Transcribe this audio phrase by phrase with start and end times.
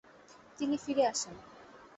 [0.59, 1.35] তিনি ফিরে আসেন।